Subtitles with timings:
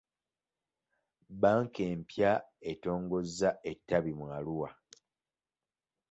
[1.31, 2.31] Bbanka empya
[2.71, 4.69] etongozza ettabi mu Arua.